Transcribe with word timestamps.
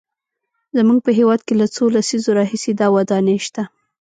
زموږ 0.77 0.99
په 1.05 1.11
هېواد 1.17 1.41
کې 1.47 1.53
له 1.61 1.65
څو 1.75 1.83
لسیزو 1.95 2.29
راهیسې 2.39 2.71
دا 2.79 2.87
ودانۍ 2.95 3.37
شته. 3.47 3.63